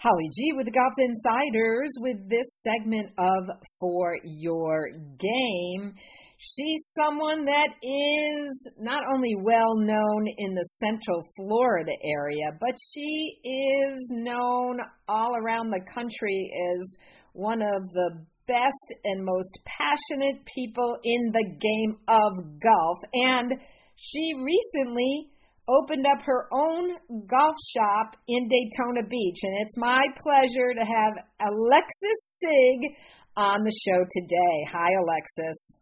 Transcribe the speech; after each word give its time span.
Holly 0.00 0.30
G 0.32 0.52
with 0.54 0.66
the 0.66 0.70
Golf 0.70 0.92
Insiders 0.96 1.90
with 1.98 2.30
this 2.30 2.46
segment 2.62 3.10
of 3.18 3.50
For 3.80 4.16
Your 4.22 4.90
Game. 4.92 5.92
She's 6.38 6.82
someone 6.96 7.46
that 7.46 7.70
is 7.82 8.68
not 8.78 9.02
only 9.12 9.34
well 9.42 9.74
known 9.74 10.26
in 10.38 10.54
the 10.54 10.68
central 10.78 11.24
Florida 11.36 11.90
area, 12.04 12.46
but 12.60 12.76
she 12.94 13.40
is 13.42 14.08
known 14.12 14.78
all 15.08 15.34
around 15.34 15.70
the 15.70 15.84
country 15.92 16.48
as 16.70 16.96
one 17.32 17.60
of 17.60 17.90
the 17.92 18.24
best 18.46 18.94
and 19.02 19.24
most 19.24 19.58
passionate 19.66 20.44
people 20.54 20.96
in 21.02 21.32
the 21.32 21.56
game 21.60 21.98
of 22.06 22.60
golf. 22.62 22.98
And 23.14 23.52
she 23.96 24.32
recently 24.36 25.32
opened 25.68 26.06
up 26.08 26.24
her 26.24 26.48
own 26.50 26.96
golf 27.28 27.56
shop 27.76 28.16
in 28.26 28.48
Daytona 28.48 29.04
Beach. 29.06 29.40
And 29.42 29.54
it's 29.60 29.76
my 29.76 30.02
pleasure 30.24 30.72
to 30.72 30.84
have 30.84 31.14
Alexis 31.44 32.20
Sieg 32.40 32.96
on 33.36 33.62
the 33.62 33.74
show 33.84 34.00
today. 34.08 34.56
Hi, 34.72 34.88
Alexis. 35.04 35.78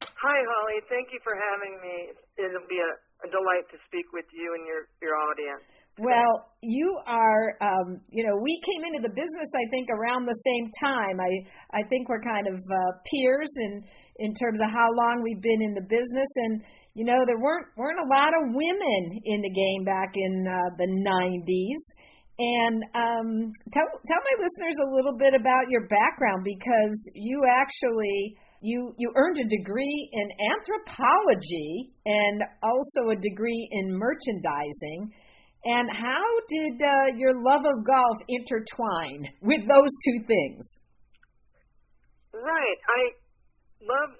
Hi, 0.00 0.38
Holly. 0.40 0.80
Thank 0.88 1.12
you 1.12 1.20
for 1.22 1.36
having 1.36 1.78
me. 1.84 1.96
It'll 2.40 2.68
be 2.68 2.80
a, 2.80 2.92
a 3.24 3.28
delight 3.28 3.68
to 3.70 3.78
speak 3.86 4.08
with 4.12 4.26
you 4.32 4.56
and 4.56 4.66
your, 4.66 4.88
your 5.04 5.14
audience. 5.14 5.62
Well, 5.96 6.50
you 6.60 6.98
are, 7.06 7.54
um, 7.62 8.02
you 8.10 8.26
know, 8.26 8.34
we 8.42 8.58
came 8.66 8.82
into 8.82 9.06
the 9.06 9.14
business, 9.14 9.50
I 9.54 9.62
think, 9.70 9.86
around 9.94 10.26
the 10.26 10.34
same 10.42 10.66
time. 10.82 11.22
I, 11.22 11.30
I 11.78 11.86
think 11.86 12.08
we're 12.08 12.24
kind 12.24 12.48
of 12.50 12.58
uh, 12.58 12.92
peers 13.06 13.52
in, 13.62 13.84
in 14.18 14.34
terms 14.34 14.58
of 14.58 14.74
how 14.74 14.90
long 14.90 15.22
we've 15.22 15.40
been 15.40 15.62
in 15.62 15.74
the 15.74 15.86
business. 15.86 16.30
And, 16.36 16.64
you 16.94 17.04
know, 17.04 17.18
there 17.26 17.38
weren't 17.38 17.66
weren't 17.76 17.98
a 17.98 18.08
lot 18.08 18.28
of 18.28 18.54
women 18.54 19.20
in 19.24 19.42
the 19.42 19.50
game 19.50 19.84
back 19.84 20.12
in 20.14 20.46
uh, 20.46 20.70
the 20.78 20.86
90s. 20.86 21.82
And 22.38 22.82
um, 22.94 23.52
tell 23.72 23.86
tell 24.06 24.22
my 24.22 24.36
listeners 24.42 24.74
a 24.82 24.94
little 24.94 25.16
bit 25.18 25.34
about 25.34 25.70
your 25.70 25.86
background 25.86 26.42
because 26.44 27.10
you 27.14 27.42
actually 27.50 28.36
you 28.60 28.94
you 28.98 29.12
earned 29.14 29.38
a 29.38 29.48
degree 29.48 30.08
in 30.12 30.28
anthropology 30.54 31.92
and 32.06 32.42
also 32.62 33.10
a 33.10 33.16
degree 33.16 33.68
in 33.70 33.92
merchandising. 33.92 35.12
And 35.66 35.88
how 35.90 36.24
did 36.48 36.82
uh, 36.82 37.16
your 37.16 37.34
love 37.42 37.64
of 37.64 37.86
golf 37.86 38.18
intertwine 38.28 39.26
with 39.40 39.66
those 39.66 39.90
two 40.04 40.26
things? 40.26 40.78
Right. 42.34 42.78
I 42.90 43.02
love 43.80 44.10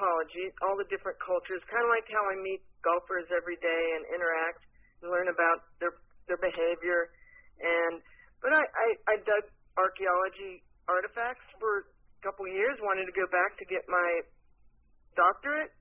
anthropology, 0.00 0.48
all 0.64 0.76
the 0.80 0.88
different 0.88 1.20
cultures, 1.20 1.60
kind 1.68 1.84
of 1.84 1.92
like 1.92 2.08
how 2.08 2.24
I 2.24 2.36
meet 2.40 2.64
golfers 2.80 3.28
every 3.36 3.60
day 3.60 3.84
and 4.00 4.16
interact 4.16 4.64
and 5.04 5.12
learn 5.12 5.28
about 5.28 5.68
their 5.76 5.92
their 6.24 6.40
behavior. 6.40 7.12
And 7.60 8.00
but 8.40 8.56
I 8.56 8.64
I, 8.64 8.88
I 9.12 9.14
dug 9.28 9.44
archaeology 9.76 10.64
artifacts 10.88 11.44
for 11.60 11.84
a 11.84 12.20
couple 12.24 12.48
years. 12.48 12.80
Wanted 12.80 13.04
to 13.12 13.16
go 13.16 13.28
back 13.28 13.60
to 13.60 13.64
get 13.68 13.84
my 13.92 14.10
doctorate, 15.20 15.72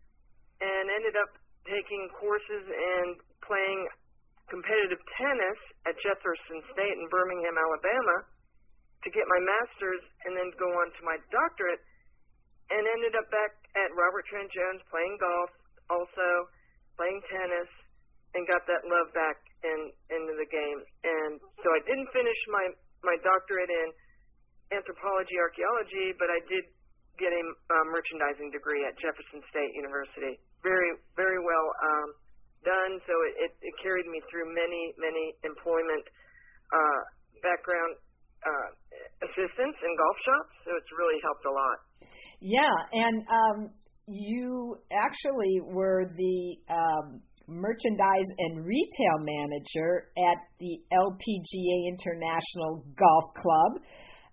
and 0.59 0.91
ended 0.91 1.15
up 1.15 1.31
taking 1.63 2.11
courses 2.19 2.65
and 2.67 3.15
playing 3.47 3.87
competitive 4.51 4.99
tennis 5.15 5.59
at 5.87 5.95
Jefferson 6.03 6.59
State 6.73 6.97
in 6.97 7.05
Birmingham, 7.13 7.55
Alabama, 7.55 8.17
to 9.05 9.07
get 9.13 9.21
my 9.21 9.41
master's 9.45 10.03
and 10.25 10.33
then 10.33 10.49
go 10.57 10.65
on 10.65 10.89
to 10.89 11.01
my 11.05 11.15
doctorate 11.29 11.79
and 12.69 12.81
ended 12.85 13.13
up 13.17 13.29
back 13.29 13.53
at 13.79 13.89
Robert 13.95 14.27
Trent 14.27 14.51
Jones 14.51 14.83
playing 14.91 15.15
golf, 15.19 15.49
also 15.87 16.27
playing 16.99 17.19
tennis, 17.31 17.71
and 18.35 18.45
got 18.45 18.61
that 18.69 18.83
love 18.85 19.09
back 19.15 19.37
in 19.65 19.79
into 20.13 20.33
the 20.37 20.47
game. 20.47 20.79
And 21.03 21.41
so 21.41 21.67
I 21.73 21.81
didn't 21.87 22.09
finish 22.13 22.39
my 22.51 22.65
my 23.01 23.15
doctorate 23.23 23.71
in 23.71 23.87
anthropology 24.75 25.39
archaeology, 25.39 26.13
but 26.19 26.29
I 26.29 26.39
did 26.45 26.67
get 27.17 27.31
a 27.33 27.43
uh, 27.43 27.85
merchandising 27.89 28.53
degree 28.53 28.85
at 28.85 28.95
Jefferson 29.01 29.41
State 29.49 29.73
University. 29.73 30.37
Very 30.61 30.91
very 31.17 31.41
well 31.41 31.67
um, 31.81 32.07
done. 32.63 32.91
So 33.07 33.13
it, 33.25 33.49
it, 33.49 33.51
it 33.71 33.73
carried 33.81 34.05
me 34.07 34.21
through 34.29 34.51
many 34.53 34.93
many 35.01 35.25
employment 35.41 36.05
uh, 36.69 37.01
background 37.41 37.97
uh, 38.45 38.69
assistance 39.25 39.75
in 39.81 39.91
golf 39.97 40.17
shops. 40.21 40.53
So 40.67 40.69
it's 40.77 40.91
really 40.95 41.19
helped 41.25 41.45
a 41.49 41.53
lot. 41.53 41.77
Yeah, 42.41 42.75
and 42.93 43.23
um, 43.27 43.69
you 44.07 44.77
actually 44.91 45.59
were 45.63 46.05
the 46.15 46.55
um, 46.69 47.21
merchandise 47.47 48.29
and 48.37 48.65
retail 48.65 49.17
manager 49.19 50.07
at 50.17 50.37
the 50.59 50.79
LPGA 50.93 51.77
International 51.89 52.85
Golf 52.97 53.25
Club, 53.35 53.81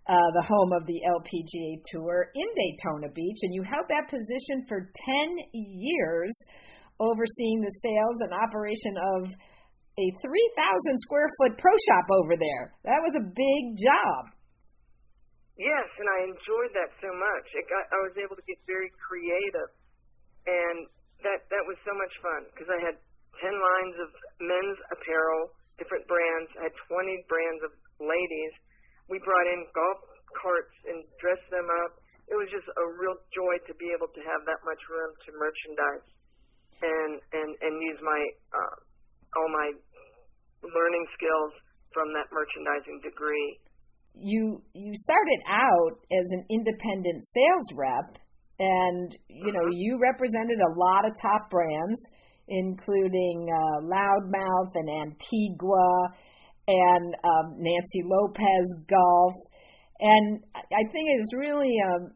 uh, 0.09 0.31
the 0.39 0.47
home 0.47 0.73
of 0.73 0.87
the 0.87 1.01
LPGA 1.03 1.83
Tour 1.91 2.31
in 2.35 2.47
Daytona 2.55 3.13
Beach, 3.13 3.39
and 3.43 3.55
you 3.55 3.63
held 3.63 3.87
that 3.89 4.09
position 4.09 4.65
for 4.69 4.93
10 5.27 5.37
years, 5.53 6.33
overseeing 7.01 7.61
the 7.61 7.75
sales 7.83 8.19
and 8.21 8.33
operation 8.33 8.95
of 9.17 9.35
a 9.99 10.07
3,000 10.21 11.01
square 11.01 11.29
foot 11.41 11.59
pro 11.59 11.73
shop 11.89 12.07
over 12.23 12.37
there. 12.37 12.73
That 12.85 13.01
was 13.01 13.17
a 13.17 13.25
big 13.25 13.65
job. 13.81 14.36
Yes, 15.57 15.89
and 15.97 16.05
I 16.05 16.19
enjoyed 16.29 16.73
that 16.77 16.93
so 17.01 17.09
much. 17.17 17.47
It 17.57 17.65
got 17.73 17.89
I 17.89 18.01
was 18.05 18.15
able 18.21 18.37
to 18.37 18.45
get 18.45 18.61
very 18.69 18.93
creative, 19.01 19.73
and 20.45 20.85
that 21.25 21.49
that 21.49 21.65
was 21.65 21.81
so 21.81 21.97
much 21.97 22.13
fun 22.21 22.45
because 22.53 22.69
I 22.69 22.81
had 22.85 22.97
ten 23.41 23.57
lines 23.57 23.97
of 24.05 24.11
men's 24.45 24.79
apparel, 24.93 25.57
different 25.81 26.05
brands. 26.05 26.53
I 26.61 26.69
had 26.69 26.77
twenty 26.93 27.25
brands 27.25 27.63
of 27.65 27.73
ladies. 28.05 28.53
We 29.09 29.17
brought 29.25 29.49
in 29.49 29.65
golf 29.73 30.01
carts 30.37 30.77
and 30.93 31.01
dressed 31.25 31.49
them 31.49 31.65
up. 31.65 31.93
It 32.29 32.37
was 32.37 32.53
just 32.53 32.69
a 32.69 32.85
real 33.01 33.17
joy 33.33 33.57
to 33.65 33.73
be 33.81 33.89
able 33.97 34.13
to 34.13 34.23
have 34.29 34.45
that 34.45 34.61
much 34.61 34.83
room 34.93 35.11
to 35.25 35.29
merchandise 35.41 36.07
and 36.85 37.13
and 37.33 37.51
and 37.65 37.73
use 37.81 38.01
my 38.05 38.21
uh, 38.53 38.77
all 39.41 39.49
my 39.49 39.69
learning 40.61 41.07
skills 41.17 41.53
from 41.97 42.13
that 42.13 42.29
merchandising 42.29 43.01
degree 43.01 43.57
you 44.17 44.63
you 44.73 44.93
started 44.97 45.41
out 45.49 46.01
as 46.11 46.27
an 46.33 46.45
independent 46.51 47.23
sales 47.23 47.69
rep 47.75 48.17
and 48.59 49.17
you 49.29 49.53
know 49.53 49.69
mm-hmm. 49.69 49.77
you 49.77 49.99
represented 50.01 50.59
a 50.59 50.79
lot 50.79 51.05
of 51.05 51.13
top 51.21 51.51
brands 51.51 52.01
including 52.49 53.49
uh, 53.53 53.85
loudmouth 53.85 54.73
and 54.75 54.89
antigua 54.89 56.09
and 56.69 57.15
um, 57.25 57.55
nancy 57.59 58.03
lopez 58.05 58.67
golf. 58.89 59.35
And 60.01 60.41
i 60.55 60.83
think 60.93 61.05
it's 61.17 61.35
really 61.37 61.75
um, 61.85 62.11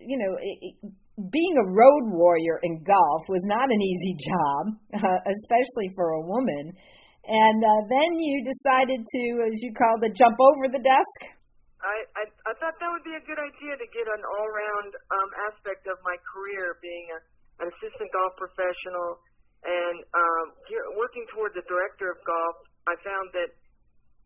you 0.00 0.18
know 0.18 0.36
it, 0.40 0.58
it, 0.60 0.92
being 1.32 1.56
a 1.56 1.70
road 1.72 2.12
warrior 2.12 2.60
in 2.62 2.84
golf 2.84 3.22
was 3.28 3.40
not 3.44 3.64
an 3.70 3.80
easy 3.80 4.16
job 4.20 4.76
uh, 4.92 5.20
especially 5.24 5.88
for 5.96 6.10
a 6.12 6.20
woman. 6.20 6.76
And 7.26 7.58
uh, 7.58 7.82
then 7.88 8.20
you 8.20 8.44
decided 8.44 9.00
to 9.00 9.22
as 9.48 9.58
you 9.62 9.72
called 9.72 10.04
it 10.04 10.14
jump 10.14 10.36
over 10.38 10.70
the 10.70 10.78
desk 10.78 11.35
I, 11.86 11.96
I 12.18 12.24
I 12.50 12.52
thought 12.58 12.74
that 12.82 12.90
would 12.90 13.06
be 13.06 13.14
a 13.14 13.22
good 13.22 13.38
idea 13.38 13.78
to 13.78 13.86
get 13.94 14.06
an 14.10 14.22
all-round 14.26 14.90
um, 15.14 15.30
aspect 15.46 15.86
of 15.86 15.96
my 16.02 16.18
career, 16.26 16.74
being 16.82 17.06
a, 17.14 17.18
an 17.62 17.66
assistant 17.70 18.10
golf 18.10 18.34
professional 18.34 19.22
and 19.62 19.98
um, 20.14 20.46
here, 20.66 20.82
working 20.98 21.24
toward 21.34 21.54
the 21.54 21.64
director 21.70 22.10
of 22.10 22.18
golf. 22.26 22.56
I 22.86 22.94
found 23.02 23.26
that 23.34 23.50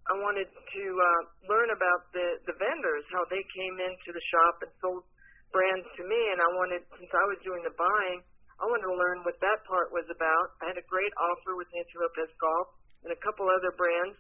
I 0.09 0.15
wanted 0.21 0.49
to 0.49 0.85
uh, 0.89 1.23
learn 1.53 1.69
about 1.73 2.09
the 2.17 2.41
the 2.49 2.57
vendors, 2.57 3.05
how 3.13 3.25
they 3.29 3.45
came 3.53 3.77
into 3.77 4.11
the 4.17 4.25
shop 4.33 4.55
and 4.65 4.73
sold 4.81 5.05
brands 5.53 5.87
to 5.99 6.03
me, 6.07 6.21
and 6.33 6.39
I 6.41 6.49
wanted, 6.57 6.83
since 6.97 7.11
I 7.11 7.25
was 7.27 7.39
doing 7.43 7.61
the 7.67 7.75
buying, 7.75 8.23
I 8.63 8.71
wanted 8.71 8.87
to 8.87 8.97
learn 8.97 9.19
what 9.27 9.35
that 9.43 9.59
part 9.67 9.91
was 9.91 10.07
about. 10.09 10.47
I 10.63 10.71
had 10.71 10.79
a 10.79 10.87
great 10.87 11.11
offer 11.19 11.59
with 11.59 11.67
Nancy 11.75 11.97
Lopez 11.99 12.31
Golf 12.39 12.67
and 13.03 13.11
a 13.11 13.21
couple 13.21 13.51
other 13.51 13.75
brands 13.75 14.15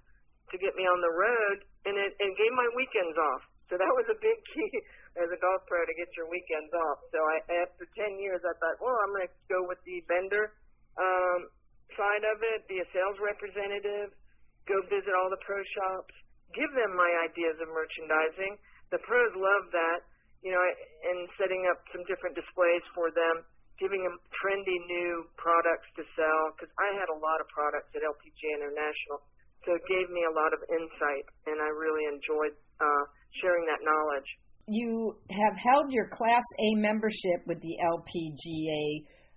to 0.50 0.56
get 0.58 0.74
me 0.74 0.84
on 0.86 0.98
the 0.98 1.14
road, 1.14 1.56
and 1.86 1.94
it 1.94 2.12
and 2.18 2.30
gave 2.34 2.52
my 2.54 2.68
weekends 2.74 3.16
off. 3.16 3.42
So 3.70 3.78
that 3.78 3.92
was 3.94 4.06
a 4.10 4.18
big 4.18 4.38
key 4.54 4.72
as 5.18 5.30
a 5.30 5.38
golf 5.38 5.62
pro 5.70 5.82
to 5.82 5.94
get 5.94 6.10
your 6.18 6.26
weekends 6.30 6.70
off. 6.74 6.98
So 7.14 7.18
I 7.22 7.36
after 7.66 7.86
10 7.86 8.18
years, 8.18 8.42
I 8.42 8.54
thought, 8.58 8.76
well, 8.82 8.98
I'm 9.06 9.14
going 9.14 9.26
to 9.26 9.34
go 9.50 9.62
with 9.66 9.78
the 9.86 10.02
vendor 10.10 10.54
um, 10.98 11.50
side 11.94 12.24
of 12.26 12.38
it, 12.42 12.66
be 12.66 12.82
a 12.82 12.88
sales 12.94 13.18
representative, 13.18 14.14
go 14.66 14.76
visit 14.90 15.14
all 15.14 15.30
the 15.30 15.40
pro 15.42 15.58
shops, 15.74 16.14
give 16.54 16.70
them 16.74 16.94
my 16.94 17.10
ideas 17.26 17.58
of 17.62 17.70
merchandising. 17.70 18.58
The 18.90 19.00
pros 19.06 19.32
love 19.38 19.70
that, 19.70 19.98
you 20.42 20.50
know, 20.50 20.62
and 20.62 21.30
setting 21.38 21.62
up 21.70 21.78
some 21.94 22.02
different 22.10 22.34
displays 22.34 22.84
for 22.94 23.10
them, 23.14 23.46
giving 23.78 24.02
them 24.02 24.18
trendy 24.34 24.78
new 24.90 25.26
products 25.38 25.86
to 25.94 26.02
sell 26.18 26.42
because 26.54 26.70
I 26.78 26.90
had 26.98 27.08
a 27.08 27.18
lot 27.18 27.38
of 27.38 27.46
products 27.54 27.90
at 27.94 28.02
LPGA 28.02 28.50
International 28.60 29.22
so 29.70 29.78
it 29.78 29.86
gave 29.86 30.10
me 30.10 30.26
a 30.26 30.34
lot 30.34 30.50
of 30.50 30.58
insight, 30.66 31.24
and 31.46 31.62
I 31.62 31.70
really 31.70 32.02
enjoyed 32.10 32.58
uh, 32.82 33.04
sharing 33.38 33.62
that 33.70 33.78
knowledge. 33.86 34.26
You 34.66 35.14
have 35.30 35.54
held 35.54 35.94
your 35.94 36.10
Class 36.10 36.42
A 36.42 36.68
membership 36.82 37.46
with 37.46 37.62
the 37.62 37.78
LPGA 37.78 38.82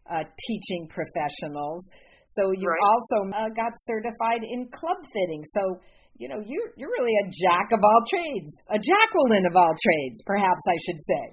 uh, 0.09 0.25
teaching 0.25 0.89
professionals. 0.89 1.85
So 2.33 2.50
you 2.50 2.65
right. 2.65 2.81
also 2.81 3.18
uh, 3.30 3.53
got 3.53 3.77
certified 3.85 4.41
in 4.41 4.74
club 4.74 4.97
fitting. 5.13 5.45
So 5.53 5.77
you 6.18 6.30
know, 6.30 6.41
you're 6.41 6.74
you're 6.81 6.89
really 6.89 7.13
a 7.21 7.30
jack 7.30 7.69
of 7.74 7.81
all 7.85 8.01
trades, 8.09 8.50
a 8.74 8.77
Jacqueline 8.81 9.45
of 9.45 9.53
all 9.53 9.74
trades, 9.77 10.18
perhaps 10.25 10.62
I 10.65 10.77
should 10.89 11.01
say. 11.01 11.24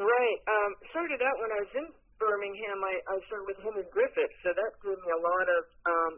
Right. 0.00 0.38
Um, 0.48 0.70
started 0.92 1.20
out 1.20 1.36
when 1.40 1.52
I 1.52 1.60
was 1.64 1.72
in 1.76 1.86
Birmingham. 2.16 2.80
I, 2.80 2.96
I 3.12 3.16
started 3.28 3.48
with 3.48 3.60
Henry-Griffitts, 3.64 4.36
so 4.44 4.52
that 4.52 4.72
gave 4.84 5.00
me 5.00 5.10
a 5.12 5.20
lot 5.20 5.46
of. 5.52 5.62
Um, 5.84 6.12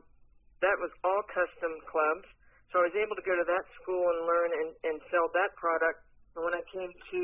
that 0.61 0.77
was 0.83 0.93
all 1.07 1.23
custom 1.31 1.73
clubs, 1.87 2.27
so 2.71 2.83
I 2.83 2.91
was 2.91 2.97
able 2.99 3.17
to 3.17 3.25
go 3.25 3.35
to 3.35 3.47
that 3.47 3.65
school 3.81 4.03
and 4.03 4.19
learn 4.29 4.51
and, 4.53 4.71
and 4.93 4.97
sell 5.09 5.31
that 5.33 5.55
product. 5.57 6.05
And 6.37 6.45
when 6.45 6.55
I 6.55 6.63
came 6.69 6.91
to 6.91 7.21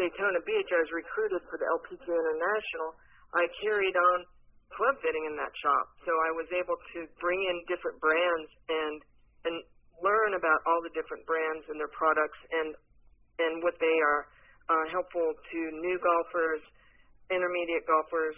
Daytona 0.00 0.40
Beach, 0.48 0.70
I 0.72 0.80
was 0.80 0.92
recruited 0.94 1.42
for 1.50 1.60
the 1.60 1.68
LPGA 1.68 2.16
International. 2.16 2.96
I 3.36 3.44
carried 3.60 3.96
on 3.96 4.24
club 4.72 4.96
fitting 5.04 5.28
in 5.28 5.36
that 5.36 5.52
shop, 5.60 5.86
so 6.08 6.12
I 6.16 6.30
was 6.32 6.48
able 6.56 6.76
to 6.76 6.98
bring 7.20 7.40
in 7.44 7.56
different 7.68 8.00
brands 8.00 8.48
and 8.68 8.96
and 9.44 9.56
learn 10.00 10.32
about 10.38 10.60
all 10.64 10.80
the 10.80 10.92
different 10.96 11.26
brands 11.28 11.66
and 11.68 11.76
their 11.76 11.92
products 11.92 12.38
and 12.50 12.72
and 13.42 13.60
what 13.60 13.76
they 13.80 13.96
are 14.00 14.20
uh, 14.70 14.84
helpful 14.92 15.28
to 15.52 15.58
new 15.82 15.98
golfers, 16.00 16.62
intermediate 17.28 17.84
golfers, 17.84 18.36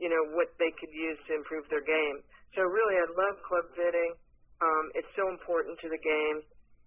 you 0.00 0.08
know, 0.08 0.22
what 0.34 0.50
they 0.58 0.72
could 0.80 0.92
use 0.92 1.18
to 1.28 1.36
improve 1.36 1.66
their 1.68 1.84
game. 1.84 2.18
So 2.56 2.64
really, 2.64 2.96
I 2.96 3.04
love 3.12 3.36
club 3.44 3.68
fitting. 3.76 4.16
Um, 4.64 4.84
it's 4.96 5.12
so 5.12 5.28
important 5.28 5.76
to 5.84 5.92
the 5.92 6.00
game, 6.00 6.38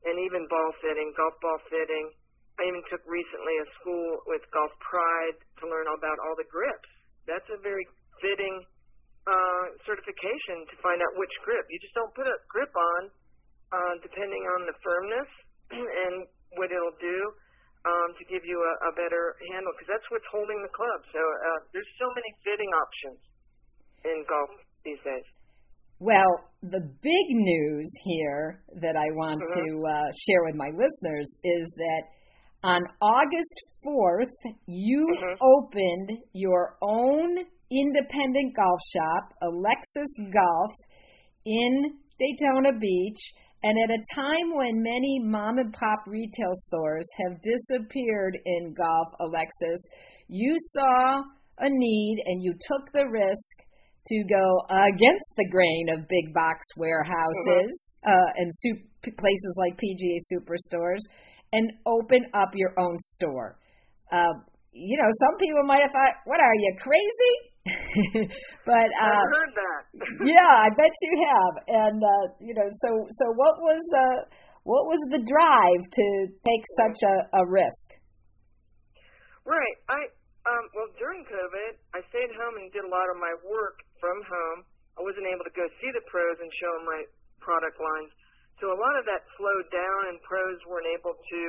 and 0.09 0.17
even 0.17 0.49
ball 0.49 0.73
fitting, 0.81 1.13
golf 1.13 1.37
ball 1.45 1.61
fitting. 1.69 2.09
I 2.57 2.65
even 2.65 2.81
took 2.89 3.05
recently 3.05 3.55
a 3.61 3.67
school 3.77 4.09
with 4.25 4.41
Golf 4.49 4.73
Pride 4.81 5.37
to 5.61 5.69
learn 5.69 5.85
about 5.93 6.17
all 6.25 6.33
the 6.41 6.49
grips. 6.49 6.89
That's 7.29 7.45
a 7.53 7.61
very 7.61 7.85
fitting 8.17 8.65
uh, 9.29 9.65
certification 9.85 10.65
to 10.73 10.75
find 10.81 10.97
out 11.05 11.13
which 11.21 11.31
grip. 11.45 11.63
You 11.69 11.77
just 11.79 11.93
don't 11.93 12.11
put 12.17 12.25
a 12.25 12.35
grip 12.49 12.73
on 12.73 13.01
uh, 13.69 13.93
depending 14.01 14.43
on 14.57 14.65
the 14.65 14.75
firmness 14.81 15.29
and 16.09 16.25
what 16.57 16.73
it'll 16.73 16.97
do 16.97 17.17
um, 17.85 18.09
to 18.17 18.23
give 18.25 18.41
you 18.41 18.57
a, 18.57 18.73
a 18.89 18.91
better 18.97 19.37
handle 19.53 19.71
because 19.77 19.87
that's 19.87 20.07
what's 20.09 20.27
holding 20.33 20.57
the 20.65 20.73
club. 20.73 20.99
So 21.13 21.21
uh, 21.21 21.59
there's 21.77 21.93
so 22.01 22.09
many 22.17 22.33
fitting 22.41 22.71
options 22.73 23.21
in 24.03 24.17
golf 24.25 24.51
these 24.81 24.99
days. 25.05 25.29
Well, 26.01 26.45
the 26.63 26.79
big 26.79 27.25
news 27.29 27.91
here 28.05 28.63
that 28.81 28.95
I 28.95 29.11
want 29.15 29.41
mm-hmm. 29.41 29.81
to 29.81 29.85
uh, 29.85 30.11
share 30.27 30.43
with 30.45 30.55
my 30.55 30.69
listeners 30.71 31.27
is 31.43 31.73
that 31.75 32.03
on 32.63 32.81
August 33.01 33.61
4th, 33.85 34.53
you 34.65 35.05
mm-hmm. 35.05 35.35
opened 35.41 36.19
your 36.31 36.77
own 36.81 37.39
independent 37.69 38.55
golf 38.55 38.79
shop, 38.93 39.33
Alexis 39.41 40.31
Golf, 40.31 40.71
in 41.45 41.93
Daytona 42.17 42.79
Beach. 42.79 43.19
And 43.63 43.77
at 43.83 43.89
a 43.93 44.03
time 44.15 44.55
when 44.55 44.81
many 44.81 45.19
mom 45.21 45.57
and 45.57 45.73
pop 45.73 45.99
retail 46.07 46.53
stores 46.55 47.07
have 47.25 47.41
disappeared 47.41 48.37
in 48.45 48.73
golf, 48.73 49.07
Alexis, 49.19 49.81
you 50.29 50.55
saw 50.71 51.23
a 51.59 51.67
need 51.67 52.23
and 52.25 52.41
you 52.41 52.53
took 52.53 52.89
the 52.93 53.05
risk 53.11 53.68
to 54.09 54.23
go 54.29 54.45
against 54.69 55.29
the 55.37 55.47
grain 55.49 55.87
of 55.93 56.07
big 56.09 56.33
box 56.33 56.65
warehouses 56.75 57.71
mm-hmm. 58.03 58.09
uh, 58.09 58.29
and 58.37 58.49
soup, 58.51 58.79
places 59.03 59.53
like 59.57 59.77
PGA 59.77 60.17
Superstores 60.33 61.05
and 61.53 61.71
open 61.85 62.25
up 62.33 62.49
your 62.53 62.73
own 62.77 62.97
store. 62.99 63.57
Uh, 64.11 64.33
you 64.71 64.97
know, 64.97 65.09
some 65.19 65.37
people 65.37 65.63
might 65.63 65.81
have 65.81 65.91
thought, 65.91 66.21
"What 66.25 66.39
are 66.39 66.55
you 66.55 66.75
crazy?" 66.81 67.35
but 68.65 68.89
uh, 69.01 69.21
I've 69.21 69.33
heard 69.33 69.53
that. 69.53 69.81
yeah, 70.25 70.49
I 70.49 70.69
bet 70.69 70.93
you 71.01 71.13
have. 71.29 71.53
And 71.67 71.99
uh, 72.03 72.25
you 72.39 72.53
know, 72.53 72.69
so 72.69 72.89
so 73.09 73.25
what 73.33 73.61
was 73.61 73.81
uh, 73.93 74.29
what 74.63 74.85
was 74.85 74.99
the 75.09 75.21
drive 75.21 75.81
to 75.89 76.05
take 76.45 76.63
such 76.77 76.99
a, 77.05 77.41
a 77.41 77.43
risk? 77.45 77.87
Right. 79.45 79.77
I 79.89 79.99
um, 80.49 80.65
well 80.73 80.89
during 80.97 81.25
COVID, 81.25 81.71
I 81.93 82.01
stayed 82.09 82.31
home 82.37 82.61
and 82.61 82.71
did 82.71 82.85
a 82.85 82.91
lot 82.91 83.09
of 83.09 83.17
my 83.17 83.33
work 83.45 83.81
from 83.99 84.17
home. 84.25 84.59
I 84.97 85.05
wasn't 85.05 85.27
able 85.29 85.45
to 85.47 85.55
go 85.55 85.63
see 85.79 85.91
the 85.95 86.03
pros 86.11 86.37
and 86.39 86.49
show 86.59 86.71
them 86.75 86.85
my 86.87 87.01
product 87.39 87.79
lines, 87.79 88.11
so 88.59 88.75
a 88.75 88.79
lot 88.79 88.95
of 88.99 89.07
that 89.07 89.23
slowed 89.39 89.67
down, 89.71 89.99
and 90.11 90.19
pros 90.27 90.59
weren't 90.67 90.91
able 90.91 91.15
to 91.15 91.41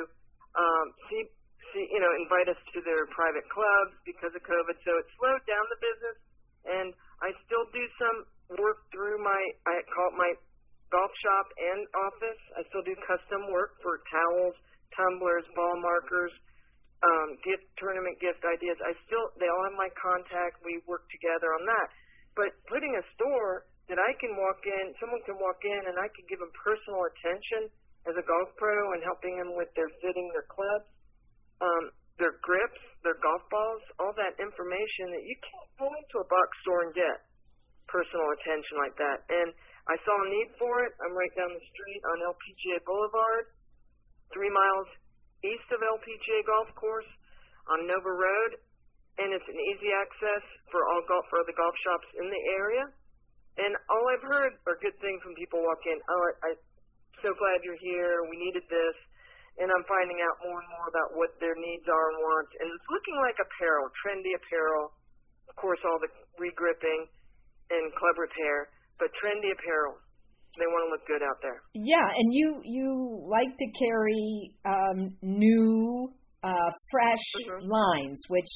um, 0.54 0.86
see 1.10 1.26
see, 1.74 1.86
you 1.90 2.00
know, 2.02 2.12
invite 2.18 2.50
us 2.50 2.58
to 2.74 2.78
their 2.82 3.06
private 3.14 3.46
clubs 3.50 3.94
because 4.02 4.34
of 4.34 4.42
COVID. 4.42 4.76
So 4.82 4.90
it 4.98 5.06
slowed 5.18 5.44
down 5.46 5.64
the 5.70 5.80
business, 5.82 6.16
and 6.66 6.88
I 7.22 7.30
still 7.46 7.66
do 7.70 7.84
some 7.98 8.16
work 8.58 8.82
through 8.90 9.22
my, 9.22 9.40
I 9.70 9.78
call 9.94 10.10
it 10.10 10.18
my 10.18 10.32
golf 10.90 11.12
shop 11.22 11.46
and 11.54 11.86
office. 11.94 12.42
I 12.58 12.66
still 12.74 12.82
do 12.82 12.94
custom 13.06 13.50
work 13.54 13.78
for 13.84 14.02
towels, 14.10 14.56
tumblers, 14.98 15.46
ball 15.54 15.78
markers, 15.78 16.34
um, 17.06 17.38
gift 17.46 17.64
tournament 17.78 18.18
gift 18.18 18.42
ideas. 18.42 18.76
I 18.82 18.92
still, 19.06 19.30
they 19.38 19.46
all 19.46 19.64
have 19.70 19.78
my 19.78 19.88
contact. 19.94 20.60
We 20.66 20.82
work 20.90 21.06
together 21.08 21.54
on 21.54 21.64
that. 21.70 21.86
But 22.38 22.54
putting 22.70 22.94
a 22.94 23.04
store 23.18 23.66
that 23.90 23.98
I 23.98 24.12
can 24.22 24.38
walk 24.38 24.62
in, 24.62 24.94
someone 25.02 25.20
can 25.26 25.38
walk 25.38 25.60
in, 25.66 25.80
and 25.90 25.98
I 25.98 26.08
can 26.14 26.24
give 26.30 26.38
them 26.38 26.52
personal 26.54 27.02
attention 27.10 27.70
as 28.06 28.14
a 28.16 28.24
golf 28.24 28.48
pro 28.56 28.94
and 28.96 29.02
helping 29.02 29.36
them 29.36 29.58
with 29.58 29.68
their 29.74 29.90
fitting 30.00 30.30
their 30.32 30.46
clubs 30.46 30.88
um, 31.60 31.92
their 32.20 32.36
grips, 32.44 32.80
their 33.04 33.16
golf 33.20 33.40
balls, 33.48 33.84
all 33.96 34.12
that 34.16 34.36
information 34.36 35.12
that 35.12 35.24
you 35.24 35.36
can't 35.40 35.70
go 35.80 35.88
into 35.88 36.16
a 36.20 36.26
box 36.28 36.48
store 36.64 36.84
and 36.84 36.92
get 36.92 37.16
personal 37.88 38.28
attention 38.36 38.76
like 38.76 38.96
that. 39.00 39.24
And 39.32 39.48
I 39.88 39.96
saw 40.04 40.12
a 40.12 40.28
need 40.28 40.50
for 40.60 40.84
it. 40.84 40.92
I'm 41.00 41.16
right 41.16 41.32
down 41.36 41.48
the 41.52 41.64
street 41.72 42.02
on 42.12 42.16
LPGA 42.28 42.78
Boulevard, 42.84 43.44
three 44.36 44.52
miles 44.52 44.88
east 45.40 45.68
of 45.72 45.80
LPGA 45.80 46.44
Golf 46.44 46.68
Course 46.76 47.08
on 47.72 47.88
Nova 47.88 48.12
Road, 48.12 48.60
and 49.20 49.36
it's 49.36 49.48
an 49.48 49.60
easy 49.60 49.90
access 49.92 50.44
for 50.72 50.80
all 50.88 51.02
golf 51.04 51.24
for 51.28 51.44
the 51.44 51.56
golf 51.56 51.76
shops 51.84 52.08
in 52.16 52.26
the 52.26 52.42
area. 52.56 52.84
And 53.60 53.76
all 53.92 54.04
I've 54.08 54.24
heard 54.24 54.56
are 54.64 54.80
good 54.80 54.96
things 55.04 55.20
when 55.26 55.36
people 55.36 55.60
walk 55.60 55.82
in. 55.84 55.98
Oh, 56.00 56.22
I, 56.48 56.56
I'm 56.56 56.60
so 57.20 57.30
glad 57.36 57.60
you're 57.60 57.82
here. 57.84 58.24
We 58.32 58.40
needed 58.40 58.64
this 58.70 58.96
and 59.60 59.68
I'm 59.68 59.84
finding 59.84 60.24
out 60.24 60.36
more 60.40 60.56
and 60.56 60.70
more 60.72 60.88
about 60.88 61.12
what 61.18 61.36
their 61.36 61.52
needs 61.52 61.84
are 61.84 62.06
and 62.16 62.18
wants. 62.24 62.52
And 62.64 62.66
it's 62.72 62.88
looking 62.88 63.16
like 63.20 63.36
apparel, 63.36 63.92
trendy 64.00 64.32
apparel. 64.32 64.96
Of 65.52 65.54
course, 65.60 65.80
all 65.84 66.00
the 66.00 66.08
regripping 66.40 67.10
and 67.68 67.84
club 67.98 68.16
repair, 68.16 68.72
but 68.96 69.12
trendy 69.20 69.52
apparel. 69.52 70.00
They 70.58 70.66
want 70.66 70.82
to 70.86 70.90
look 70.90 71.06
good 71.06 71.22
out 71.22 71.38
there. 71.42 71.62
Yeah, 71.74 72.02
and 72.02 72.34
you 72.34 72.58
you 72.64 73.22
like 73.30 73.54
to 73.54 73.66
carry 73.78 74.50
um, 74.66 75.14
new, 75.22 76.10
uh, 76.42 76.70
fresh 76.90 77.26
mm-hmm. 77.46 77.70
lines, 77.70 78.18
which 78.26 78.50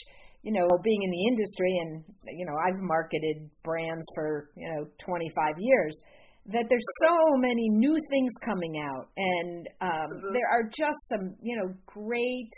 you 0.44 0.52
know, 0.52 0.68
being 0.84 1.02
in 1.02 1.10
the 1.10 1.24
industry, 1.32 1.72
and 1.80 2.04
you 2.36 2.44
know, 2.44 2.52
I've 2.68 2.80
marketed 2.80 3.50
brands 3.64 4.04
for 4.14 4.50
you 4.56 4.68
know 4.68 4.86
25 5.04 5.54
years 5.58 6.00
that 6.46 6.66
there's 6.68 6.84
so 7.08 7.36
many 7.38 7.68
new 7.70 7.96
things 8.10 8.32
coming 8.44 8.74
out, 8.76 9.08
and 9.16 9.66
um, 9.80 9.88
mm-hmm. 9.88 10.34
there 10.34 10.48
are 10.52 10.64
just 10.64 11.00
some, 11.08 11.34
you 11.40 11.56
know, 11.56 11.72
great 11.86 12.50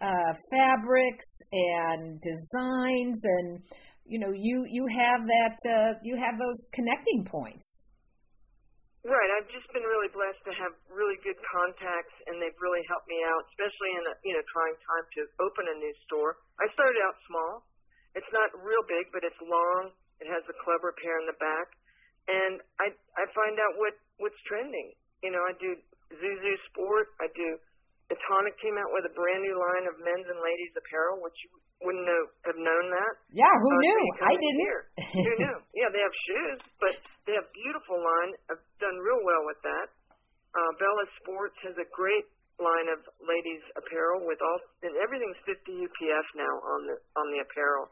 uh, 0.00 0.32
fabrics 0.50 1.26
and 1.52 2.20
designs, 2.20 3.20
and 3.24 3.60
you 4.06 4.18
know, 4.18 4.32
you 4.34 4.64
you 4.70 4.86
have 4.88 5.26
that, 5.26 5.56
uh, 5.68 5.92
you 6.02 6.16
have 6.16 6.38
those 6.38 6.66
connecting 6.72 7.26
points. 7.30 7.82
Right. 9.08 9.30
I've 9.40 9.48
just 9.48 9.64
been 9.72 9.88
really 9.88 10.12
blessed 10.12 10.44
to 10.44 10.52
have 10.52 10.76
really 10.92 11.16
good 11.24 11.40
contacts, 11.40 12.12
and 12.28 12.36
they've 12.36 12.60
really 12.60 12.84
helped 12.92 13.08
me 13.08 13.24
out, 13.24 13.40
especially 13.56 13.96
in 13.96 14.04
a 14.04 14.14
you 14.20 14.36
know 14.36 14.44
trying 14.52 14.76
time 14.84 15.06
to 15.16 15.20
open 15.40 15.64
a 15.64 15.76
new 15.80 15.94
store. 16.04 16.36
I 16.60 16.68
started 16.76 17.00
out 17.08 17.16
small. 17.24 17.64
It's 18.12 18.28
not 18.36 18.52
real 18.60 18.84
big, 18.84 19.08
but 19.16 19.24
it's 19.24 19.40
long. 19.40 19.96
It 20.20 20.28
has 20.28 20.44
the 20.44 20.56
club 20.60 20.84
repair 20.84 21.16
in 21.22 21.26
the 21.30 21.38
back 21.40 21.72
and 22.28 22.60
I 22.78 22.92
I 23.16 23.24
find 23.32 23.56
out 23.56 23.72
what 23.80 23.96
what's 24.20 24.38
trending. 24.44 24.92
You 25.24 25.32
know, 25.32 25.42
I 25.42 25.56
do 25.56 25.74
Zuzu 26.12 26.54
Sport. 26.70 27.16
I 27.18 27.32
do. 27.32 27.56
The 28.12 28.16
Tonic 28.28 28.56
came 28.60 28.76
out 28.80 28.88
with 28.92 29.04
a 29.04 29.12
brand 29.12 29.44
new 29.44 29.56
line 29.56 29.84
of 29.84 30.00
men's 30.00 30.28
and 30.28 30.40
ladies 30.40 30.72
apparel, 30.76 31.20
which 31.20 31.36
you 31.44 31.52
wouldn't 31.82 32.06
know, 32.06 32.22
have 32.50 32.58
known 32.58 32.86
that. 32.90 33.12
Yeah, 33.30 33.50
who 33.50 33.70
uh, 33.70 33.82
knew? 33.82 34.02
I 34.24 34.34
didn't. 34.34 34.62
Here. 34.66 34.82
who 35.14 35.32
knew? 35.38 35.56
Yeah, 35.78 35.88
they 35.94 36.02
have 36.02 36.16
shoes, 36.26 36.58
but 36.82 36.94
they 37.30 37.38
have 37.38 37.46
beautiful 37.54 38.02
line. 38.02 38.34
I've 38.50 38.64
done 38.82 38.98
real 38.98 39.22
well 39.22 39.46
with 39.46 39.62
that. 39.62 39.86
Uh, 40.58 40.72
Bella 40.82 41.06
Sports 41.22 41.54
has 41.62 41.78
a 41.78 41.86
great 41.94 42.26
line 42.58 42.90
of 42.90 42.98
ladies 43.22 43.62
apparel 43.78 44.26
with 44.26 44.42
all 44.42 44.58
and 44.82 44.90
everything's 44.98 45.38
50 45.46 45.62
UPF 45.70 46.26
now 46.34 46.54
on 46.74 46.80
the 46.90 46.96
on 47.14 47.26
the 47.30 47.46
apparel. 47.46 47.86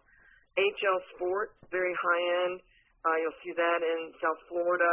HL 0.59 0.99
Sport, 1.15 1.55
very 1.71 1.95
high 1.95 2.25
end 2.51 2.59
uh, 3.07 3.17
you'll 3.23 3.41
see 3.47 3.55
that 3.55 3.81
in 3.87 4.11
South 4.19 4.41
Florida. 4.51 4.91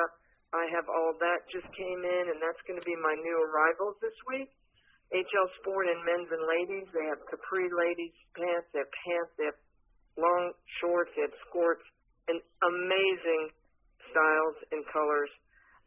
I 0.53 0.69
have 0.77 0.85
all 0.85 1.17
that 1.17 1.50
just 1.50 1.65
came 1.73 2.01
in, 2.05 2.23
and 2.29 2.38
that's 2.38 2.62
going 2.69 2.77
to 2.77 2.85
be 2.85 2.93
my 3.01 3.17
new 3.17 3.38
arrivals 3.41 3.97
this 4.05 4.13
week. 4.29 4.53
HL 5.13 5.50
Sport 5.62 5.86
and 5.93 6.01
men's 6.01 6.29
and 6.34 6.43
ladies. 6.50 6.89
They 6.89 7.05
have 7.05 7.22
capri 7.29 7.70
ladies 7.70 8.17
pants. 8.34 8.65
They 8.74 8.82
have 8.82 8.93
pants. 9.05 9.32
They 9.38 9.48
have 9.53 9.62
long 10.17 10.58
shorts. 10.82 11.13
They 11.13 11.29
have 11.29 11.38
skirts, 11.50 11.86
and 12.34 12.41
amazing 12.65 13.53
styles 14.10 14.58
and 14.74 14.82
colors. 14.89 15.29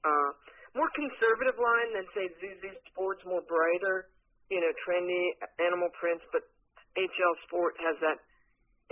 Uh, 0.07 0.31
more 0.79 0.91
conservative 0.95 1.59
line 1.59 1.91
than 1.99 2.07
say 2.15 2.27
ZZ 2.39 2.65
Sports, 2.93 3.25
more 3.27 3.43
brighter, 3.51 4.13
you 4.53 4.63
know, 4.63 4.73
trendy 4.87 5.25
animal 5.59 5.91
prints. 5.99 6.23
But 6.31 6.47
HL 6.95 7.37
Sport 7.51 7.75
has 7.83 7.97
that, 8.07 8.19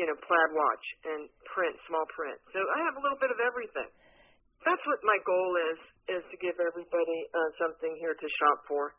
you 0.01 0.11
know, 0.11 0.17
plaid 0.19 0.51
watch 0.51 0.85
and 1.15 1.31
print, 1.47 1.79
small 1.87 2.07
print. 2.11 2.41
So 2.51 2.59
I 2.59 2.79
have 2.91 2.99
a 2.99 3.03
little 3.05 3.21
bit 3.23 3.31
of 3.31 3.39
everything. 3.39 3.87
That's 4.67 4.83
what 4.89 4.99
my 5.05 5.19
goal 5.29 5.51
is, 5.71 5.79
is 6.19 6.23
to 6.33 6.37
give 6.41 6.57
everybody 6.57 7.21
uh, 7.37 7.51
something 7.61 7.93
here 8.01 8.17
to 8.17 8.29
shop 8.41 8.65
for. 8.65 8.97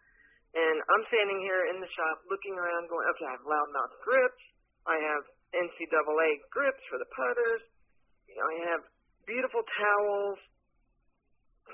And 0.55 0.77
I'm 0.79 1.03
standing 1.11 1.43
here 1.43 1.67
in 1.75 1.83
the 1.83 1.91
shop 1.91 2.23
looking 2.31 2.55
around 2.55 2.87
going, 2.87 3.03
okay, 3.11 3.27
I 3.27 3.35
have 3.35 3.43
loudmouth 3.43 3.95
grips. 4.07 4.43
I 4.87 4.95
have 5.03 5.23
NCAA 5.51 6.29
grips 6.47 6.83
for 6.87 6.95
the 6.95 7.09
putters. 7.11 7.63
You 8.31 8.39
know, 8.39 8.47
I 8.47 8.57
have 8.71 8.81
beautiful 9.27 9.59
towels, 9.67 10.39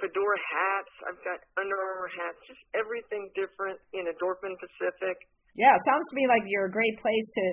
fedora 0.02 0.40
hats. 0.42 0.94
I've 1.06 1.22
got 1.22 1.38
Under 1.62 1.78
Armour 1.78 2.10
hats, 2.10 2.42
just 2.50 2.62
everything 2.74 3.30
different 3.38 3.78
in 3.94 4.10
a 4.10 4.16
Dorfman 4.18 4.58
Pacific. 4.58 5.18
Yeah, 5.54 5.78
it 5.78 5.84
sounds 5.86 6.06
to 6.10 6.16
me 6.18 6.26
like 6.26 6.42
you're 6.50 6.72
a 6.72 6.74
great 6.74 6.98
place 6.98 7.28
to 7.38 7.46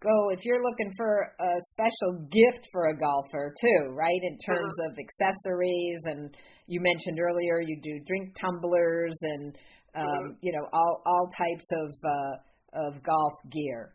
go 0.00 0.32
if 0.32 0.40
you're 0.48 0.64
looking 0.64 0.92
for 0.96 1.34
a 1.36 1.52
special 1.76 2.24
gift 2.32 2.64
for 2.72 2.88
a 2.88 2.96
golfer 2.96 3.52
too, 3.60 3.92
right? 3.92 4.22
In 4.22 4.38
terms 4.40 4.74
uh-huh. 4.80 4.90
of 4.90 4.92
accessories 4.96 6.00
and 6.06 6.32
you 6.66 6.80
mentioned 6.80 7.18
earlier 7.20 7.60
you 7.60 7.76
do 7.82 8.00
drink 8.06 8.32
tumblers 8.38 9.18
and 9.22 9.58
um, 9.94 10.04
mm-hmm. 10.04 10.30
you 10.42 10.52
know 10.52 10.66
all 10.72 11.02
all 11.06 11.26
types 11.36 11.68
of 11.82 11.90
uh, 12.04 12.86
of 12.86 13.02
golf 13.02 13.34
gear. 13.50 13.94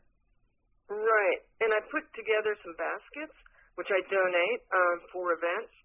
Right, 0.89 1.41
and 1.61 1.73
I 1.73 1.81
put 1.89 2.05
together 2.13 2.53
some 2.61 2.75
baskets 2.77 3.35
which 3.75 3.91
I 3.91 3.99
donate 4.07 4.61
um, 4.71 4.97
for 5.11 5.35
events 5.35 5.75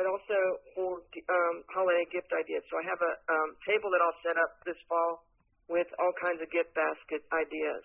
but 0.00 0.08
also 0.08 0.38
for 0.72 1.04
um, 1.28 1.56
holiday 1.76 2.08
gift 2.08 2.32
ideas. 2.32 2.64
So 2.72 2.80
I 2.80 2.84
have 2.88 2.96
a 3.04 3.12
um, 3.28 3.50
table 3.68 3.92
that 3.92 4.00
I'll 4.00 4.20
set 4.24 4.40
up 4.40 4.56
this 4.64 4.80
fall 4.88 5.28
with 5.68 5.84
all 6.00 6.16
kinds 6.16 6.40
of 6.40 6.48
gift 6.48 6.72
basket 6.72 7.20
ideas. 7.36 7.84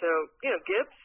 So 0.00 0.08
you 0.40 0.48
know, 0.48 0.60
gifts, 0.64 1.00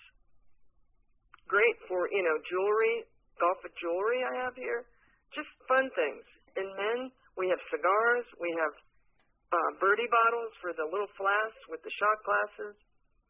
great 1.51 1.75
for 1.91 2.07
you 2.15 2.23
know 2.23 2.39
jewelry, 2.47 3.03
golf 3.43 3.59
jewelry. 3.75 4.23
I 4.23 4.47
have 4.47 4.55
here, 4.55 4.87
just 5.35 5.51
fun 5.67 5.91
things. 5.91 6.23
And 6.55 6.71
men, 6.79 6.99
we 7.35 7.51
have 7.51 7.59
cigars, 7.67 8.23
we 8.39 8.47
have 8.55 8.73
uh, 9.51 9.69
birdie 9.79 10.09
bottles 10.11 10.51
for 10.59 10.71
the 10.75 10.85
little 10.87 11.09
flasks 11.15 11.63
with 11.71 11.81
the 11.83 11.93
shot 11.99 12.17
glasses. 12.27 12.75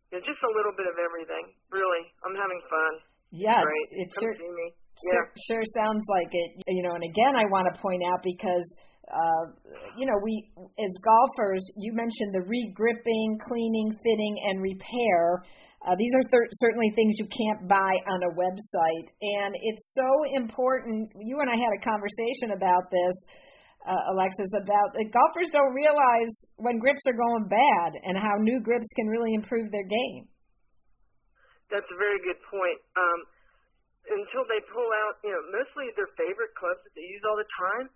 You 0.10 0.18
know, 0.18 0.24
just 0.24 0.40
a 0.40 0.52
little 0.56 0.74
bit 0.74 0.88
of 0.88 0.96
everything. 0.98 1.46
Really, 1.70 2.04
I'm 2.24 2.36
having 2.38 2.62
fun. 2.72 2.94
Yeah, 3.30 3.60
it's, 3.60 4.08
it's 4.08 4.16
sure, 4.16 4.32
me. 4.32 4.72
Sure, 5.12 5.26
yeah. 5.28 5.44
sure 5.52 5.64
sounds 5.76 6.06
like 6.08 6.32
it. 6.32 6.64
You 6.72 6.88
know, 6.88 6.96
and 6.96 7.04
again, 7.04 7.36
I 7.36 7.44
want 7.52 7.68
to 7.68 7.76
point 7.84 8.02
out 8.08 8.24
because 8.24 8.66
uh, 9.08 9.44
you 9.96 10.06
know, 10.06 10.20
we 10.22 10.52
as 10.80 10.92
golfers, 11.00 11.64
you 11.78 11.94
mentioned 11.94 12.36
the 12.36 12.44
regripping, 12.44 13.40
cleaning, 13.48 13.96
fitting, 14.04 14.36
and 14.52 14.62
repair. 14.62 15.44
Uh, 15.88 15.96
these 15.96 16.12
are 16.12 16.26
th- 16.28 16.52
certainly 16.60 16.92
things 16.96 17.16
you 17.18 17.28
can't 17.32 17.70
buy 17.70 17.94
on 18.12 18.20
a 18.28 18.32
website, 18.36 19.08
and 19.22 19.56
it's 19.56 19.96
so 19.96 20.10
important. 20.36 21.12
You 21.16 21.40
and 21.40 21.50
I 21.50 21.56
had 21.56 21.72
a 21.72 21.82
conversation 21.86 22.52
about 22.58 22.92
this, 22.92 23.16
uh, 23.88 24.12
Alexis, 24.12 24.52
about 24.60 24.92
that 25.00 25.08
golfers 25.16 25.50
don't 25.56 25.72
realize 25.72 26.34
when 26.60 26.78
grips 26.78 27.08
are 27.08 27.16
going 27.16 27.48
bad 27.48 27.90
and 28.04 28.20
how 28.20 28.36
new 28.44 28.60
grips 28.60 28.92
can 29.00 29.08
really 29.08 29.32
improve 29.34 29.72
their 29.72 29.88
game. 29.88 30.28
That's 31.72 31.88
a 31.88 32.00
very 32.00 32.20
good 32.24 32.40
point. 32.52 32.80
Um, 32.96 33.20
until 34.08 34.44
they 34.48 34.64
pull 34.72 34.88
out, 35.08 35.20
you 35.24 35.32
know, 35.32 35.44
mostly 35.52 35.92
their 36.00 36.12
favorite 36.16 36.52
clubs 36.56 36.80
that 36.88 36.94
they 36.96 37.04
use 37.04 37.24
all 37.28 37.36
the 37.36 37.52
time 37.60 37.88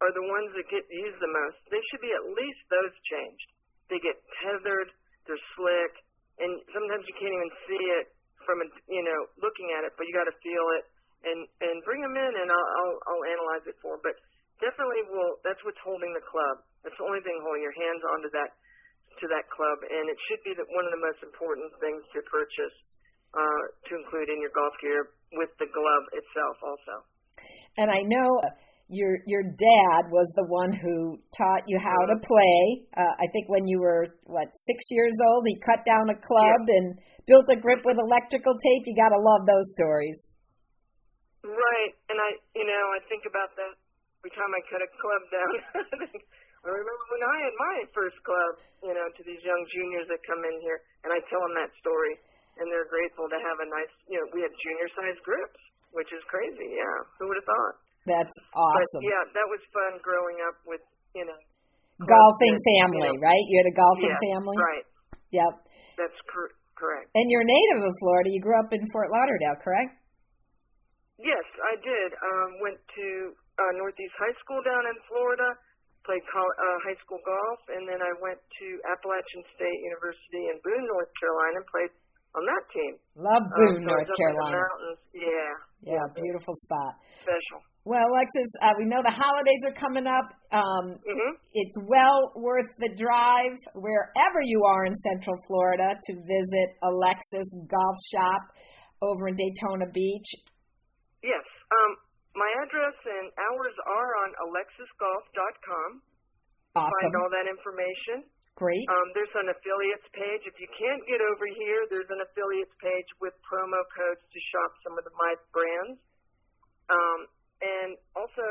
are 0.00 0.12
the 0.16 0.24
ones 0.24 0.48
that 0.56 0.64
get 0.72 0.84
used 0.88 1.20
the 1.20 1.28
most. 1.28 1.60
They 1.68 1.80
should 1.92 2.00
be 2.00 2.12
at 2.16 2.24
least 2.32 2.60
those 2.72 2.94
changed. 3.04 3.48
They 3.92 4.00
get 4.00 4.16
tethered, 4.40 4.88
they're 5.28 5.44
slick, 5.56 5.92
and 6.40 6.56
sometimes 6.72 7.04
you 7.04 7.16
can't 7.20 7.36
even 7.36 7.52
see 7.68 7.84
it 8.00 8.06
from 8.48 8.64
a, 8.64 8.68
you 8.88 9.04
know 9.04 9.20
looking 9.44 9.68
at 9.76 9.84
it, 9.84 9.92
but 10.00 10.08
you 10.08 10.16
got 10.16 10.24
to 10.24 10.36
feel 10.40 10.66
it 10.80 10.84
and 11.28 11.40
and 11.60 11.84
bring 11.84 12.00
them 12.00 12.16
in, 12.16 12.32
and 12.40 12.48
I'll, 12.48 12.70
I'll 12.80 12.96
I'll 13.04 13.24
analyze 13.28 13.64
it 13.68 13.76
for. 13.84 14.00
Them. 14.00 14.08
But 14.08 14.16
definitely, 14.60 15.02
will 15.10 15.40
that's 15.42 15.60
what's 15.66 15.80
holding 15.82 16.12
the 16.14 16.24
club. 16.24 16.64
That's 16.84 16.96
the 16.96 17.06
only 17.08 17.20
thing 17.24 17.36
holding 17.44 17.64
your 17.64 17.76
hands 17.76 18.02
onto 18.16 18.30
that 18.32 18.50
to 19.20 19.26
that 19.28 19.44
club, 19.52 19.78
and 19.84 20.08
it 20.08 20.18
should 20.30 20.40
be 20.46 20.54
that 20.56 20.68
one 20.72 20.86
of 20.86 20.92
the 20.94 21.02
most 21.02 21.20
important 21.20 21.68
things 21.82 22.00
to 22.14 22.18
purchase 22.30 22.76
uh, 23.36 23.62
to 23.90 23.90
include 23.98 24.32
in 24.32 24.38
your 24.40 24.54
golf 24.54 24.72
gear 24.80 25.12
with 25.36 25.50
the 25.58 25.68
glove 25.68 26.04
itself 26.14 26.56
also. 26.62 26.94
And 27.78 27.88
I 27.90 28.02
know 28.06 28.28
your 28.90 29.22
your 29.26 29.46
dad 29.46 30.10
was 30.10 30.26
the 30.34 30.46
one 30.50 30.74
who 30.74 31.18
taught 31.36 31.62
you 31.70 31.78
how 31.78 32.00
to 32.10 32.16
play. 32.18 32.58
Uh, 32.98 33.14
I 33.22 33.26
think 33.30 33.46
when 33.46 33.66
you 33.70 33.78
were 33.78 34.18
what 34.26 34.50
six 34.66 34.90
years 34.90 35.14
old, 35.30 35.46
he 35.46 35.56
cut 35.62 35.86
down 35.86 36.10
a 36.10 36.18
club 36.18 36.60
yeah. 36.66 36.76
and 36.76 36.86
built 37.26 37.46
a 37.48 37.56
grip 37.56 37.86
with 37.86 37.96
electrical 38.02 38.58
tape. 38.58 38.82
You 38.86 38.98
got 38.98 39.14
to 39.14 39.22
love 39.22 39.46
those 39.46 39.70
stories. 39.78 40.18
Right, 41.46 41.92
and 42.10 42.18
I 42.18 42.30
you 42.58 42.66
know 42.66 42.84
I 42.92 43.00
think 43.08 43.24
about 43.24 43.54
that 43.56 43.79
every 44.20 44.32
time 44.36 44.52
I 44.52 44.60
cut 44.68 44.84
a 44.84 44.90
club 45.00 45.22
down. 45.32 45.52
I 46.64 46.68
remember 46.68 47.04
when 47.08 47.24
I 47.24 47.36
had 47.40 47.54
my 47.56 47.76
first 47.96 48.20
club, 48.20 48.52
you 48.84 48.92
know, 48.92 49.06
to 49.08 49.22
these 49.24 49.40
young 49.40 49.62
juniors 49.72 50.04
that 50.12 50.20
come 50.28 50.44
in 50.44 50.56
here, 50.60 50.84
and 51.04 51.10
I 51.10 51.18
tell 51.32 51.40
them 51.40 51.56
that 51.56 51.72
story 51.80 52.20
and 52.60 52.68
they're 52.68 52.88
grateful 52.92 53.24
to 53.24 53.38
have 53.40 53.58
a 53.64 53.68
nice, 53.72 53.92
you 54.04 54.20
know, 54.20 54.26
we 54.36 54.44
have 54.44 54.52
junior 54.60 54.88
sized 54.92 55.22
grips, 55.24 55.60
which 55.96 56.12
is 56.12 56.20
crazy. 56.28 56.68
Yeah, 56.76 56.96
who 57.16 57.32
would 57.32 57.40
have 57.40 57.48
thought? 57.48 57.74
That's 58.04 58.36
awesome. 58.52 59.00
But, 59.00 59.08
yeah, 59.08 59.22
that 59.32 59.48
was 59.48 59.60
fun 59.72 59.92
growing 60.04 60.38
up 60.44 60.56
with, 60.68 60.84
you 61.16 61.24
know, 61.24 61.40
golfing 62.04 62.56
family, 62.76 63.16
you 63.16 63.20
know, 63.20 63.24
right? 63.24 63.44
You 63.48 63.56
had 63.64 63.68
a 63.72 63.76
golfing 63.76 64.12
yeah, 64.12 64.24
family. 64.28 64.56
Right. 64.56 64.86
Yep. 65.32 65.52
That's 66.00 66.18
cor- 66.28 66.56
correct. 66.76 67.12
And 67.16 67.28
you're 67.32 67.44
native 67.44 67.88
of 67.88 67.92
Florida. 68.00 68.28
You 68.32 68.40
grew 68.40 68.56
up 68.56 68.72
in 68.72 68.80
Fort 68.92 69.12
Lauderdale, 69.12 69.56
correct? 69.60 70.00
Yes, 71.20 71.44
I 71.60 71.76
did. 71.76 72.08
Um, 72.16 72.48
went 72.64 72.80
to 72.80 73.36
uh, 73.60 73.72
Northeast 73.76 74.16
High 74.16 74.36
School 74.40 74.64
down 74.64 74.84
in 74.88 74.96
Florida, 75.04 75.48
played 76.08 76.24
col- 76.32 76.56
uh, 76.56 76.78
high 76.88 76.96
school 77.04 77.20
golf, 77.22 77.60
and 77.76 77.84
then 77.84 78.00
I 78.00 78.12
went 78.24 78.40
to 78.40 78.66
Appalachian 78.88 79.44
State 79.52 79.78
University 79.84 80.48
in 80.48 80.56
Boone, 80.64 80.88
North 80.88 81.12
Carolina, 81.20 81.60
and 81.60 81.68
played 81.68 81.92
on 82.36 82.42
that 82.46 82.64
team. 82.72 82.92
Love 83.18 83.44
um, 83.44 83.56
Boone, 83.58 83.76
um, 83.76 83.84
so 83.84 83.90
North 83.92 84.10
Carolina. 84.16 84.56
mountains. 84.56 85.00
Yeah. 85.12 85.96
Yeah, 85.96 86.04
beautiful 86.16 86.54
spot. 86.56 86.92
Special. 87.24 87.60
Well, 87.84 88.04
Alexis, 88.12 88.50
uh, 88.60 88.74
we 88.76 88.84
know 88.84 89.00
the 89.00 89.10
holidays 89.12 89.62
are 89.64 89.72
coming 89.72 90.06
up. 90.06 90.28
Um, 90.52 91.00
mm-hmm. 91.00 91.32
It's 91.54 91.76
well 91.88 92.32
worth 92.36 92.68
the 92.78 92.92
drive 92.92 93.56
wherever 93.72 94.40
you 94.44 94.64
are 94.64 94.84
in 94.84 94.94
Central 94.94 95.36
Florida 95.48 95.96
to 95.96 96.12
visit 96.14 96.68
Alexis 96.84 97.48
Golf 97.68 97.96
Shop 98.12 98.42
over 99.00 99.28
in 99.28 99.36
Daytona 99.36 99.90
Beach. 99.92 100.28
My 102.40 102.48
address 102.64 102.96
and 103.04 103.28
hours 103.36 103.76
are 103.84 104.10
on 104.24 104.30
alexisgolf.com. 104.48 105.90
Awesome. 106.72 106.88
Find 106.88 107.12
all 107.20 107.28
that 107.36 107.44
information. 107.44 108.24
Great. 108.56 108.80
Um, 108.88 109.08
there's 109.12 109.34
an 109.36 109.52
affiliates 109.52 110.08
page. 110.16 110.48
If 110.48 110.56
you 110.56 110.68
can't 110.72 111.04
get 111.04 111.20
over 111.20 111.44
here, 111.44 111.84
there's 111.92 112.08
an 112.08 112.24
affiliates 112.24 112.72
page 112.80 113.08
with 113.20 113.36
promo 113.44 113.80
codes 113.92 114.24
to 114.24 114.38
shop 114.56 114.70
some 114.88 114.96
of 114.96 115.04
the 115.04 115.12
my 115.20 115.32
brands. 115.52 116.00
Um, 116.88 117.20
and 117.60 117.90
also, 118.16 118.44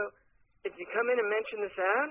if 0.70 0.74
you 0.78 0.86
come 0.94 1.10
in 1.10 1.18
and 1.18 1.30
mention 1.30 1.58
this 1.66 1.78
ad 1.78 2.10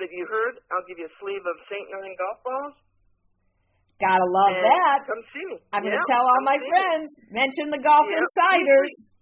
that 0.00 0.10
you 0.12 0.24
heard, 0.24 0.56
I'll 0.72 0.86
give 0.88 0.96
you 0.96 1.08
a 1.08 1.16
sleeve 1.20 1.44
of 1.44 1.56
St. 1.68 1.86
Nine 1.92 2.16
golf 2.16 2.38
balls. 2.44 2.76
Gotta 4.00 4.24
love 4.24 4.54
and 4.54 4.64
that. 4.64 4.98
Come 5.04 5.22
see 5.34 5.44
me. 5.52 5.56
I'm 5.74 5.84
yeah, 5.84 5.98
to 5.98 6.00
tell 6.06 6.22
all 6.22 6.42
my 6.46 6.56
friends. 6.56 7.08
Me. 7.28 7.44
Mention 7.44 7.74
the 7.74 7.82
Golf 7.82 8.06
yeah, 8.08 8.24
Insiders. 8.24 8.94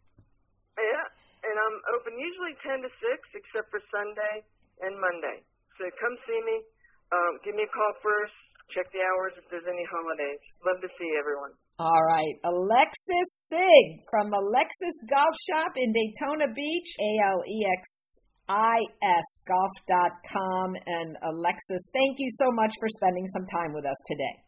Yeah, 0.76 1.08
and 1.56 1.64
I'm 1.64 1.80
open 1.96 2.12
usually 2.20 2.52
10 2.68 2.84
to 2.84 2.90
6, 2.92 3.40
except 3.40 3.72
for 3.72 3.80
Sunday 3.88 4.44
and 4.84 4.92
Monday. 5.00 5.40
So 5.80 5.88
come 5.96 6.12
see 6.28 6.40
me. 6.44 6.56
Um, 7.08 7.40
give 7.48 7.56
me 7.56 7.64
a 7.64 7.72
call 7.72 7.92
first. 8.04 8.36
Check 8.76 8.92
the 8.92 9.00
hours 9.00 9.32
if 9.40 9.48
there's 9.48 9.64
any 9.64 9.86
holidays. 9.88 10.42
Love 10.68 10.84
to 10.84 10.90
see 11.00 11.10
everyone. 11.16 11.56
All 11.80 12.04
right. 12.04 12.34
Alexis 12.44 13.30
Sieg 13.48 14.04
from 14.12 14.28
Alexis 14.36 14.96
Golf 15.08 15.32
Shop 15.48 15.72
in 15.80 15.96
Daytona 15.96 16.52
Beach, 16.52 16.90
A 17.00 17.10
L 17.32 17.40
E 17.46 17.58
X 17.72 18.20
I 18.52 18.76
S 19.00 19.28
golf.com. 19.48 20.76
And 20.76 21.16
Alexis, 21.24 21.82
thank 21.94 22.20
you 22.20 22.28
so 22.36 22.52
much 22.52 22.74
for 22.76 22.88
spending 23.00 23.24
some 23.32 23.46
time 23.48 23.72
with 23.72 23.86
us 23.86 23.96
today. 24.12 24.45